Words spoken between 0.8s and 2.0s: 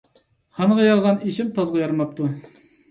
يارىغان ئېشىم تازغا